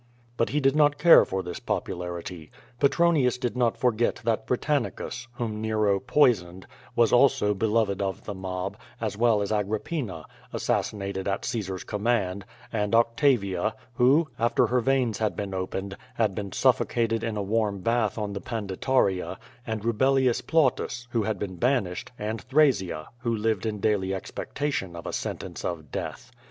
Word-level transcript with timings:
But 0.35 0.49
he 0.49 0.59
did 0.59 0.75
not 0.75 0.97
care 0.97 1.23
for 1.23 1.43
this 1.43 1.59
popularity. 1.59 2.49
Petronius 2.79 3.37
did 3.37 3.55
not 3.55 3.77
forget 3.77 4.15
that 4.23 4.47
Britannicus, 4.47 5.27
whom 5.33 5.61
Kero 5.61 5.99
poisoned, 6.03 6.65
was 6.95 7.13
also 7.13 7.53
beloved 7.53 8.01
of 8.01 8.23
the 8.23 8.33
mob, 8.33 8.77
as 8.99 9.15
well 9.15 9.43
as 9.43 9.51
Agrippina, 9.51 10.25
assassinated 10.51 11.27
at 11.27 11.45
Caesar's 11.45 11.83
com 11.83 12.01
mand, 12.01 12.45
and 12.73 12.95
Octavia, 12.95 13.75
who, 13.93 14.27
after 14.39 14.65
her 14.65 14.79
veins 14.79 15.19
had 15.19 15.35
been 15.35 15.53
opened, 15.53 15.95
had 16.15 16.33
been 16.33 16.51
suffocated 16.51 17.23
in 17.23 17.37
a 17.37 17.43
warm 17.43 17.81
bath 17.81 18.17
on 18.17 18.33
the 18.33 18.41
Panditaria, 18.41 19.37
and 19.67 19.85
Rubellius 19.85 20.41
Plautus, 20.41 21.07
who 21.11 21.21
had 21.21 21.37
been 21.37 21.57
banished, 21.57 22.11
and 22.17 22.41
Thrasea, 22.41 23.09
who 23.19 23.35
lived 23.37 23.67
in 23.67 23.79
daily 23.79 24.15
expectation 24.15 24.95
of 24.95 25.05
a 25.05 25.13
sentence 25.13 25.63
of 25.63 25.91
death. 25.91 26.31